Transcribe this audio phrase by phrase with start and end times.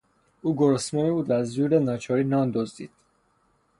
[0.41, 2.91] او گرسنه بود و از زور ناچاری نان دزدید.